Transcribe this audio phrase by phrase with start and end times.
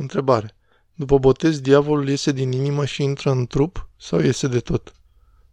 [0.00, 0.56] Întrebare.
[0.94, 4.92] După botez, diavolul iese din inimă și intră în trup sau iese de tot?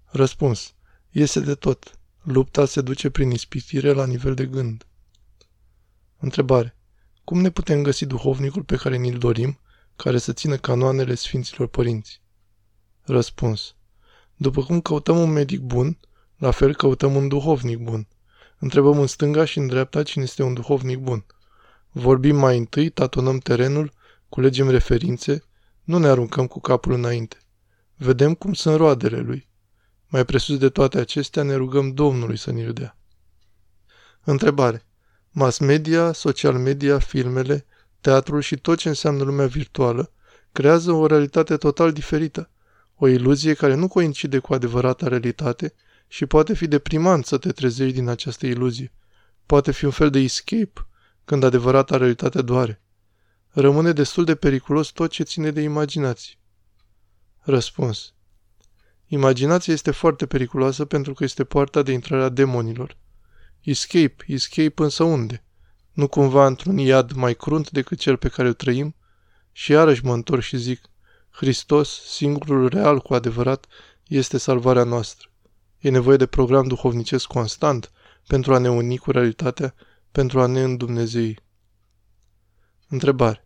[0.05, 0.73] Răspuns.
[1.09, 1.99] Iese de tot.
[2.21, 4.85] Lupta se duce prin ispitire la nivel de gând.
[6.19, 6.75] Întrebare.
[7.23, 9.59] Cum ne putem găsi duhovnicul pe care ni-l dorim,
[9.95, 12.21] care să țină canoanele Sfinților Părinți?
[13.01, 13.75] Răspuns.
[14.35, 15.97] După cum căutăm un medic bun,
[16.37, 18.07] la fel căutăm un duhovnic bun.
[18.59, 21.25] Întrebăm în stânga și în dreapta cine este un duhovnic bun.
[21.91, 23.95] Vorbim mai întâi, tatonăm terenul,
[24.29, 25.43] culegem referințe,
[25.83, 27.37] nu ne aruncăm cu capul înainte.
[27.95, 29.49] Vedem cum sunt roadele lui.
[30.07, 32.97] Mai presus de toate acestea, ne rugăm Domnului să ne-l dea.
[34.23, 34.85] Întrebare.
[35.31, 37.65] Mass media, social media, filmele,
[38.01, 40.11] teatrul și tot ce înseamnă lumea virtuală
[40.51, 42.49] creează o realitate total diferită,
[42.95, 45.73] o iluzie care nu coincide cu adevărata realitate
[46.07, 48.93] și poate fi deprimant să te trezești din această iluzie.
[49.45, 50.87] Poate fi un fel de escape,
[51.25, 52.81] când adevărata realitate doare.
[53.59, 56.35] Rămâne destul de periculos tot ce ține de imaginație.
[57.39, 58.13] Răspuns.
[59.07, 62.97] Imaginația este foarte periculoasă pentru că este poarta de intrare a demonilor.
[63.61, 65.43] Escape, escape însă unde?
[65.91, 68.95] Nu cumva într-un iad mai crunt decât cel pe care îl trăim?
[69.51, 70.81] Și iarăși mă întorc și zic,
[71.29, 73.65] Hristos, singurul real cu adevărat,
[74.07, 75.29] este salvarea noastră.
[75.79, 77.91] E nevoie de program duhovnicesc constant
[78.27, 79.75] pentru a ne uni cu realitatea,
[80.11, 81.39] pentru a ne îndumnezei.
[82.87, 83.41] Întrebare.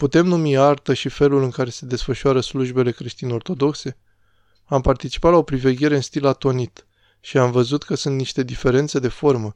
[0.00, 3.96] Putem numi artă și felul în care se desfășoară slujbele creștin-ortodoxe?
[4.64, 6.86] Am participat la o priveghere în stil atonit
[7.20, 9.52] și am văzut că sunt niște diferențe de formă,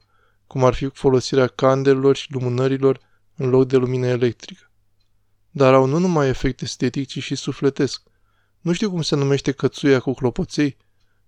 [0.47, 2.99] cum ar fi folosirea candelelor și lumânărilor
[3.35, 4.71] în loc de lumină electrică.
[5.51, 8.01] Dar au nu numai efect estetic, ci și sufletesc.
[8.61, 10.77] Nu știu cum se numește cățuia cu clopoței.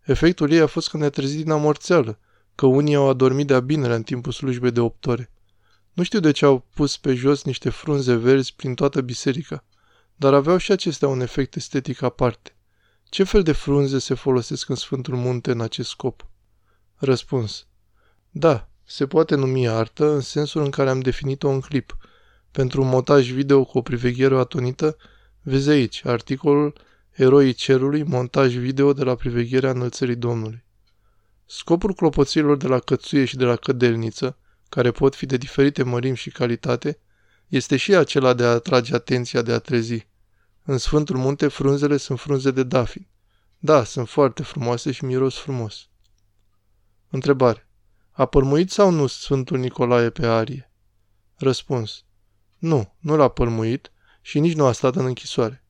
[0.03, 2.19] Efectul ei a fost că ne-a trezit din amorțeală,
[2.55, 5.31] că unii au adormit de-a binele în timpul slujbei de opt ore.
[5.97, 9.63] Nu știu de ce au pus pe jos niște frunze verzi prin toată biserica,
[10.15, 12.55] dar aveau și acestea un efect estetic aparte.
[13.09, 16.27] Ce fel de frunze se folosesc în Sfântul Munte în acest scop?
[16.95, 17.67] Răspuns.
[18.29, 21.97] Da, se poate numi artă în sensul în care am definit-o în clip.
[22.51, 24.97] Pentru un montaj video cu o priveghere atonită,
[25.41, 26.73] vezi aici articolul
[27.11, 30.63] Eroii Cerului, montaj video de la privegherea înălțării Domnului.
[31.45, 34.37] Scopul clopoților de la cățuie și de la cădelniță,
[34.69, 36.99] care pot fi de diferite mărimi și calitate,
[37.47, 40.07] este și acela de a atrage atenția de a trezi.
[40.63, 43.07] În Sfântul Munte frunzele sunt frunze de dafin.
[43.59, 45.87] Da, sunt foarte frumoase și miros frumos.
[47.09, 47.69] Întrebare.
[48.11, 50.71] A părmuit sau nu Sfântul Nicolae pe arie?
[51.35, 52.03] Răspuns.
[52.57, 53.91] Nu, nu l-a părmuit
[54.21, 55.63] și nici nu a stat în închisoare.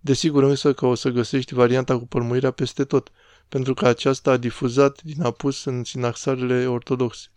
[0.00, 3.10] Desigur însă că o să găsești varianta cu părmuirea peste tot,
[3.48, 7.28] pentru că aceasta a difuzat din apus în sinaxarele ortodoxe.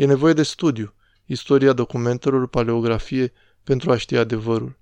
[0.00, 0.94] E nevoie de studiu,
[1.24, 3.32] istoria documentelor, paleografie,
[3.64, 4.78] pentru a ști adevărul.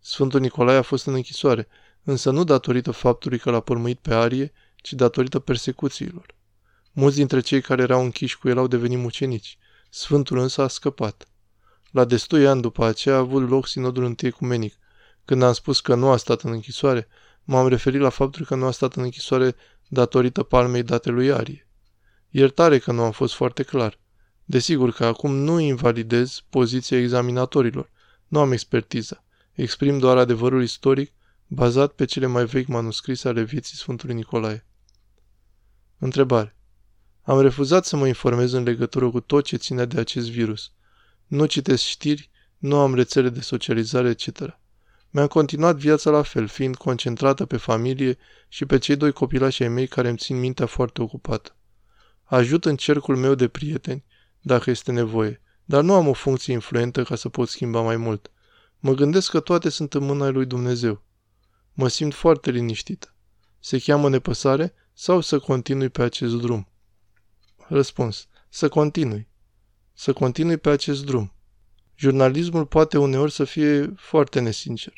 [0.00, 1.68] Sfântul Nicolae a fost în închisoare,
[2.02, 6.34] însă nu datorită faptului că l-a părmuit pe arie, ci datorită persecuțiilor.
[6.92, 9.58] Mulți dintre cei care erau închiși cu el au devenit mucenici.
[9.88, 11.28] Sfântul însă a scăpat.
[11.90, 14.74] La destui ani după aceea a avut loc sinodul întâi ecumenic.
[15.24, 17.08] Când am spus că nu a stat în închisoare,
[17.44, 19.54] m-am referit la faptul că nu a stat în închisoare
[19.88, 21.68] datorită palmei date lui Arie.
[22.28, 23.98] Iertare că nu am fost foarte clar.
[24.50, 27.90] Desigur că acum nu invalidez poziția examinatorilor.
[28.28, 29.24] Nu am expertiză.
[29.52, 31.12] Exprim doar adevărul istoric
[31.46, 34.66] bazat pe cele mai vechi manuscrise ale vieții Sfântului Nicolae.
[35.98, 36.56] Întrebare.
[37.22, 40.72] Am refuzat să mă informez în legătură cu tot ce ține de acest virus.
[41.26, 44.58] Nu citesc știri, nu am rețele de socializare, etc.
[45.10, 48.18] Mi-am continuat viața la fel, fiind concentrată pe familie
[48.48, 51.56] și pe cei doi copilași ai mei care îmi țin mintea foarte ocupată.
[52.24, 54.04] Ajut în cercul meu de prieteni,
[54.40, 58.30] dacă este nevoie, dar nu am o funcție influentă ca să pot schimba mai mult.
[58.78, 61.02] Mă gândesc că toate sunt în mâna lui Dumnezeu.
[61.72, 63.14] Mă simt foarte liniștită.
[63.58, 66.68] Se cheamă nepăsare sau să continui pe acest drum?
[67.68, 68.28] Răspuns.
[68.48, 69.28] Să continui.
[69.92, 71.32] Să continui pe acest drum.
[71.94, 74.92] Jurnalismul poate uneori să fie foarte nesincer.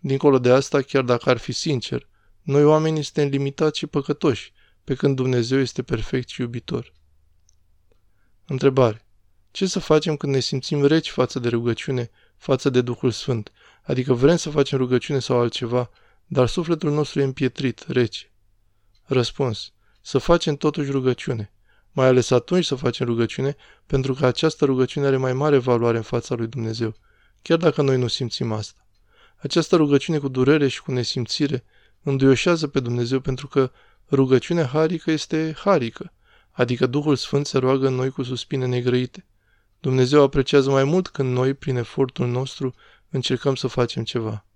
[0.00, 2.08] Dincolo de asta, chiar dacă ar fi sincer,
[2.42, 4.52] noi oamenii suntem limitați și păcătoși,
[4.84, 6.92] pe când Dumnezeu este perfect și iubitor.
[8.46, 9.06] Întrebare.
[9.50, 13.52] Ce să facem când ne simțim reci față de rugăciune, față de Duhul Sfânt?
[13.82, 15.90] Adică vrem să facem rugăciune sau altceva,
[16.26, 18.30] dar sufletul nostru e împietrit, rece.
[19.04, 19.72] Răspuns.
[20.00, 21.52] Să facem totuși rugăciune.
[21.90, 23.56] Mai ales atunci să facem rugăciune,
[23.86, 26.94] pentru că această rugăciune are mai mare valoare în fața lui Dumnezeu,
[27.42, 28.86] chiar dacă noi nu simțim asta.
[29.36, 31.64] Această rugăciune cu durere și cu nesimțire
[32.02, 33.70] înduioșează pe Dumnezeu pentru că
[34.10, 36.12] rugăciunea harică este harică,
[36.52, 39.26] adică Duhul Sfânt se roagă în noi cu suspine negrăite.
[39.80, 42.74] Dumnezeu apreciază mai mult când noi, prin efortul nostru,
[43.08, 44.46] încercăm să facem ceva.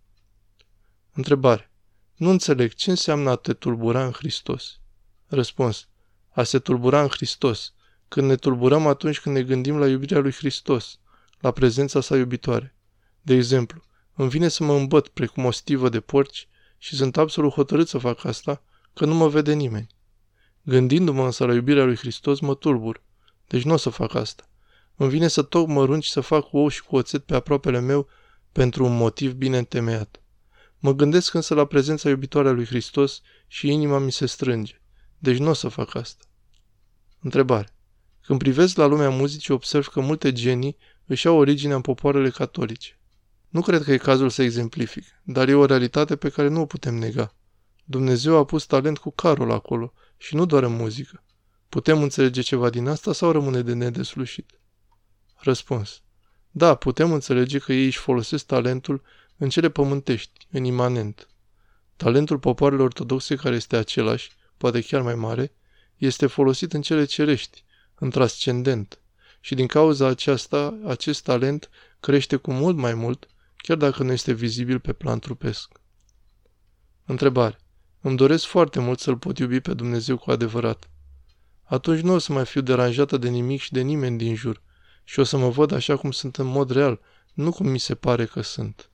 [1.12, 1.70] Întrebare.
[2.14, 4.80] Nu înțeleg ce înseamnă a te tulbura în Hristos.
[5.26, 5.88] Răspuns.
[6.28, 7.74] A se tulbura în Hristos.
[8.08, 10.98] Când ne tulburăm atunci când ne gândim la iubirea lui Hristos,
[11.40, 12.76] la prezența sa iubitoare.
[13.22, 13.82] De exemplu,
[14.14, 16.48] îmi vine să mă îmbăt precum o stivă de porci
[16.78, 18.62] și sunt absolut hotărât să fac asta,
[18.94, 19.95] că nu mă vede nimeni.
[20.68, 23.02] Gândindu-mă însă la iubirea lui Hristos, mă tulbur.
[23.46, 24.48] Deci nu o să fac asta.
[24.96, 28.08] Îmi vine să toc mărunci și să fac ou și cu oțet pe aproapele meu
[28.52, 30.20] pentru un motiv bine întemeiat.
[30.78, 34.80] Mă gândesc însă la prezența iubitoare a lui Hristos și inima mi se strânge.
[35.18, 36.24] Deci nu o să fac asta.
[37.20, 37.74] Întrebare.
[38.22, 42.98] Când privesc la lumea muzicii, observ că multe genii își au originea în popoarele catolice.
[43.48, 46.66] Nu cred că e cazul să exemplific, dar e o realitate pe care nu o
[46.66, 47.34] putem nega.
[47.84, 51.24] Dumnezeu a pus talent cu carul acolo și nu doar în muzică.
[51.68, 54.60] Putem înțelege ceva din asta sau rămâne de nedeslușit?
[55.34, 56.02] Răspuns.
[56.50, 59.02] Da, putem înțelege că ei își folosesc talentul
[59.36, 61.28] în cele pământești, în imanent.
[61.96, 65.52] Talentul popoarelor ortodoxe, care este același, poate chiar mai mare,
[65.96, 67.64] este folosit în cele cerești,
[67.94, 69.00] în transcendent.
[69.40, 71.70] Și din cauza aceasta, acest talent
[72.00, 75.80] crește cu mult mai mult, chiar dacă nu este vizibil pe plan trupesc.
[77.04, 77.58] Întrebare.
[78.06, 80.88] Îmi doresc foarte mult să-L pot iubi pe Dumnezeu cu adevărat.
[81.62, 84.62] Atunci nu o să mai fiu deranjată de nimic și de nimeni din jur
[85.04, 87.00] și o să mă văd așa cum sunt în mod real,
[87.34, 88.90] nu cum mi se pare că sunt.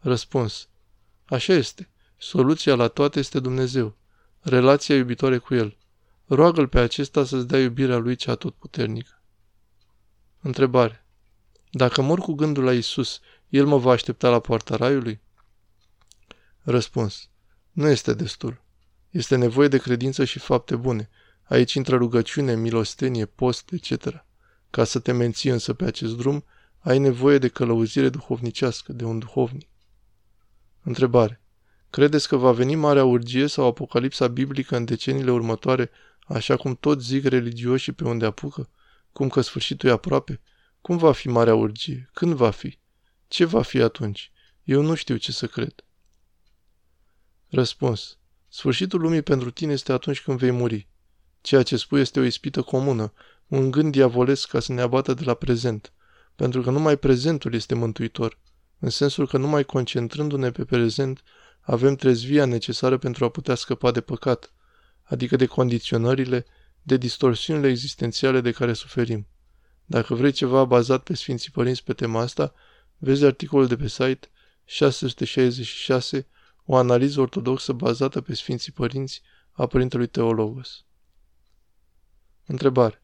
[0.00, 0.68] Răspuns.
[1.24, 1.90] Așa este.
[2.16, 3.96] Soluția la toate este Dumnezeu.
[4.40, 5.76] Relația iubitoare cu El.
[6.26, 9.22] Roagă-L pe acesta să-ți dea iubirea Lui cea atotputernică.
[10.40, 11.04] Întrebare.
[11.70, 15.20] Dacă mor cu gândul la Isus, El mă va aștepta la poarta raiului?
[16.62, 17.28] Răspuns.
[17.78, 18.62] Nu este destul.
[19.10, 21.10] Este nevoie de credință și fapte bune.
[21.42, 24.24] Aici intră rugăciune, milostenie, post, etc.
[24.70, 26.44] Ca să te menții însă pe acest drum,
[26.78, 29.68] ai nevoie de călăuzire duhovnicească, de un duhovnic.
[30.82, 31.40] Întrebare.
[31.90, 35.90] Credeți că va veni Marea Urgie sau Apocalipsa biblică în deceniile următoare,
[36.26, 38.70] așa cum toți zic religioșii pe unde apucă?
[39.12, 40.40] Cum că sfârșitul e aproape?
[40.80, 42.10] Cum va fi Marea Urgie?
[42.12, 42.78] Când va fi?
[43.28, 44.32] Ce va fi atunci?
[44.64, 45.74] Eu nu știu ce să cred.
[47.50, 48.18] Răspuns.
[48.48, 50.88] Sfârșitul lumii pentru tine este atunci când vei muri.
[51.40, 53.12] Ceea ce spui este o ispită comună,
[53.46, 55.92] un gând diavolesc ca să ne abată de la prezent,
[56.36, 58.38] pentru că numai prezentul este mântuitor,
[58.78, 61.22] în sensul că numai concentrându-ne pe prezent
[61.60, 64.52] avem trezvia necesară pentru a putea scăpa de păcat,
[65.02, 66.46] adică de condiționările,
[66.82, 69.26] de distorsiunile existențiale de care suferim.
[69.84, 72.54] Dacă vrei ceva bazat pe Sfinții Părinți pe tema asta,
[72.96, 74.28] vezi articolul de pe site
[74.64, 76.26] 666,
[76.70, 79.22] o analiză ortodoxă bazată pe Sfinții Părinți
[79.52, 80.84] a Părintelui Teologos.
[82.46, 83.02] Întrebare.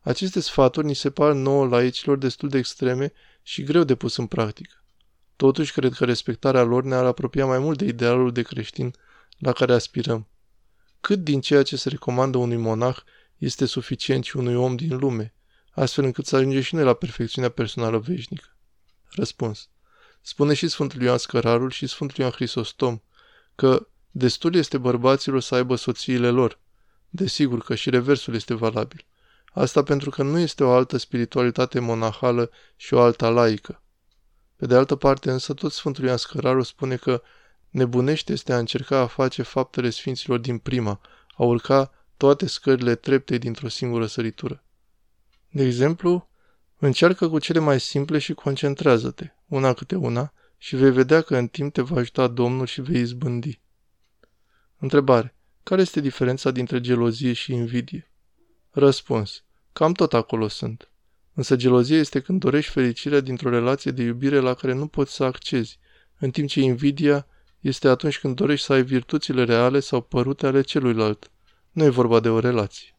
[0.00, 3.12] Aceste sfaturi ni se par nouă laicilor destul de extreme
[3.42, 4.84] și greu de pus în practică.
[5.36, 8.94] Totuși, cred că respectarea lor ne-ar apropia mai mult de idealul de creștin
[9.38, 10.28] la care aspirăm.
[11.00, 12.98] Cât din ceea ce se recomandă unui monah
[13.36, 15.34] este suficient și unui om din lume,
[15.70, 18.56] astfel încât să ajunge și noi la perfecțiunea personală veșnică?
[19.08, 19.68] Răspuns.
[20.20, 23.00] Spune și Sfântul Ioan Scărarul și Sfântul Ioan Hristostom
[23.54, 26.58] că destul este bărbaților să aibă soțiile lor.
[27.08, 29.04] Desigur că și reversul este valabil.
[29.52, 33.82] Asta pentru că nu este o altă spiritualitate monahală și o alta laică.
[34.56, 37.22] Pe de altă parte, însă, tot Sfântul Ioan Scăraru spune că
[37.70, 41.00] nebunește este a încerca a face faptele sfinților din prima,
[41.36, 44.62] a urca toate scările treptei dintr-o singură săritură.
[45.50, 46.29] De exemplu,
[46.86, 51.46] încearcă cu cele mai simple și concentrează-te, una câte una, și vei vedea că în
[51.46, 53.60] timp te va ajuta Domnul și vei izbândi.
[54.78, 55.34] Întrebare.
[55.62, 58.10] Care este diferența dintre gelozie și invidie?
[58.70, 59.44] Răspuns.
[59.72, 60.90] Cam tot acolo sunt.
[61.34, 65.24] Însă gelozia este când dorești fericirea dintr-o relație de iubire la care nu poți să
[65.24, 65.78] accezi,
[66.18, 67.26] în timp ce invidia
[67.60, 71.30] este atunci când dorești să ai virtuțile reale sau părute ale celuilalt.
[71.70, 72.94] Nu e vorba de o relație.